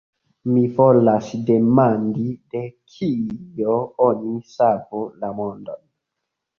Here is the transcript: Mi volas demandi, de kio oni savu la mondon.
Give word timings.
Mi 0.53 0.61
volas 0.79 1.27
demandi, 1.49 2.25
de 2.57 2.63
kio 2.97 3.79
oni 4.09 4.37
savu 4.59 5.07
la 5.23 5.35
mondon. 5.41 5.89